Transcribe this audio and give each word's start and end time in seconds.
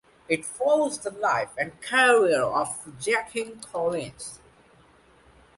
It 0.27 0.43
follows 0.47 0.97
the 0.97 1.11
life 1.11 1.51
and 1.59 1.79
career 1.79 2.41
of 2.41 2.91
Jackie 2.99 3.59
Collins. 3.71 4.39